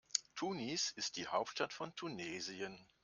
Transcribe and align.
Tunis 0.35 0.89
ist 0.95 1.15
die 1.15 1.27
Hauptstadt 1.27 1.73
von 1.73 1.95
Tunesien. 1.95 2.87